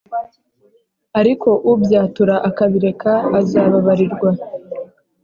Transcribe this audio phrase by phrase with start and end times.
[1.19, 4.29] ariko ubyatura akabireka azababarirwa